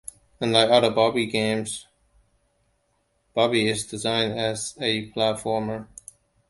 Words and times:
Unlike 0.39 0.71
other 0.71 0.89
Barbie 0.89 1.27
games, 1.27 1.85
"Barbie" 3.35 3.69
is 3.69 3.85
designed 3.85 4.33
as 4.33 4.73
a 4.81 5.11
platformer. 5.11 5.89